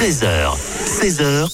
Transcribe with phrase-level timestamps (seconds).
[0.00, 0.56] 13h,
[0.86, 1.50] 16h, 100%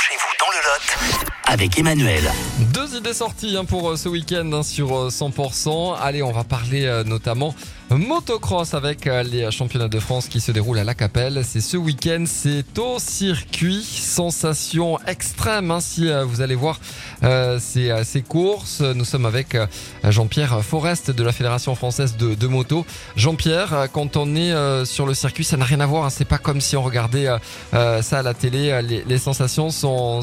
[0.00, 2.32] chez vous dans le Lot avec Emmanuel.
[2.74, 5.96] Deux idées sorties hein, pour euh, ce week-end hein, sur euh, 100%.
[6.00, 7.54] Allez, on va parler euh, notamment
[7.90, 11.42] motocross avec euh, les championnats de France qui se déroulent à La Capelle.
[11.44, 13.82] C'est ce week-end, c'est au circuit.
[13.82, 16.80] Sensation extrême hein, si euh, vous allez voir
[17.22, 18.80] euh, ces, euh, courses.
[18.80, 19.66] Nous sommes avec euh,
[20.08, 22.84] Jean-Pierre Forest de la Fédération française de, moto.
[23.16, 26.06] Jean-Pierre, euh, quand on est euh, sur le circuit, ça n'a rien à voir.
[26.06, 26.10] hein.
[26.10, 27.38] C'est pas comme si on regardait euh,
[27.74, 28.70] euh, ça à la télé.
[28.70, 30.22] Euh, Les, sensations sont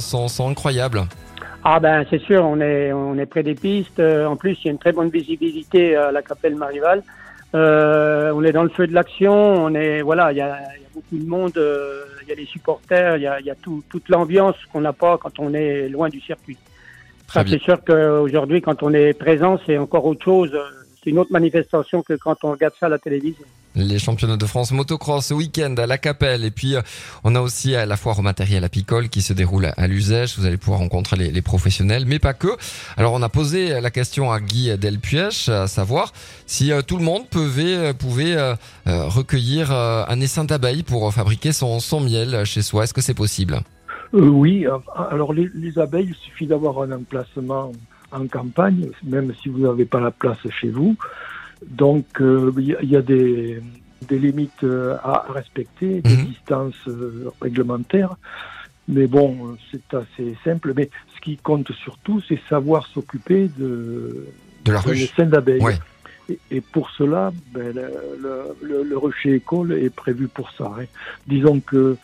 [0.50, 1.08] incroyables.
[1.64, 4.00] Ah ben c'est sûr, on est on est près des pistes.
[4.00, 7.04] Euh, En plus, il y a une très bonne visibilité à la Capelle Marival.
[7.54, 9.34] Euh, on est dans le feu de l'action.
[9.34, 11.58] On est voilà, il y a, il y a beaucoup de monde.
[11.58, 13.18] euh, Il y a les supporters.
[13.18, 15.88] Il y a, il y a tout, toute l'ambiance qu'on n'a pas quand on est
[15.90, 16.58] loin du circuit.
[17.52, 20.52] C'est sûr qu'aujourd'hui, quand on est présent, c'est encore autre chose.
[21.04, 23.44] C'est une autre manifestation que quand on regarde ça à la télévision.
[23.74, 26.44] Les championnats de France motocross ce week-end à La Capelle.
[26.44, 26.82] Et puis, euh,
[27.24, 30.38] on a aussi euh, la foire au matériel apicole qui se déroule à- à l'usage.
[30.38, 32.50] Vous allez pouvoir rencontrer les, les professionnels, mais pas que.
[32.98, 36.12] Alors, on a posé la question à Guy Delpuech, à savoir
[36.46, 38.56] si euh, tout le monde pouvait, euh, pouvait euh,
[38.88, 42.84] euh, recueillir euh, un essaim d'abeilles pour euh, fabriquer son, son miel chez soi.
[42.84, 43.62] Est-ce que c'est possible?
[44.14, 44.78] Euh, oui, euh,
[45.10, 47.72] alors les, les abeilles, il suffit d'avoir un emplacement
[48.12, 50.96] en campagne, même si vous n'avez pas la place chez vous.
[51.68, 53.62] Donc, euh, il y, a- il y a des,
[54.08, 56.26] des limites euh, à respecter, des Mhm.
[56.26, 58.16] distances euh, réglementaires.
[58.88, 60.74] Mais bon, c'est assez simple.
[60.76, 64.26] Mais ce qui compte surtout, c'est savoir s'occuper de,
[64.66, 65.62] De la ruche d'abeilles.
[65.62, 65.78] Ouais.
[66.30, 70.72] Et, et pour cela, ben, le, le- rucher école est prévu pour ça.
[70.80, 70.86] hein.
[71.28, 71.96] Disons que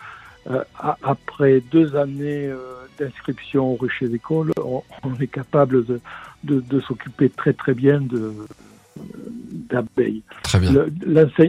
[0.49, 0.63] euh,
[1.03, 2.57] après deux années euh,
[2.97, 5.99] d'inscription au rucher d'école, on, on est capable de,
[6.43, 8.33] de, de s'occuper très très bien de
[9.69, 10.23] d'abeilles.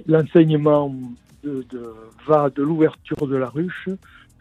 [0.07, 0.95] L'enseignement
[1.43, 1.95] de, de-
[2.27, 3.89] va de l'ouverture de la ruche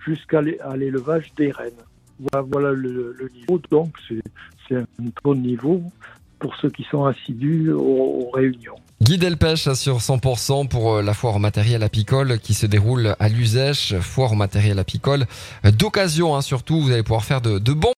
[0.06, 1.72] jusqu'à l'élevage des reines.
[2.20, 3.62] Voilà, voilà le, le niveau.
[3.72, 4.22] Donc c'est
[4.68, 4.86] c'est un
[5.24, 5.82] bon niveau
[6.40, 8.80] pour ceux qui sont assidus aux, aux réunions.
[9.00, 13.30] Guy Delpech sur 100% pour euh, la foire au matériel apicole qui se déroule à
[13.30, 13.96] l'usage.
[14.02, 15.28] Foire au matériel apicole
[15.64, 16.82] d'occasion, hein, surtout.
[16.82, 17.94] Vous allez pouvoir faire de bons